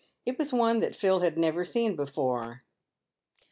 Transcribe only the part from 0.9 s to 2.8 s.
Phil had never seen before.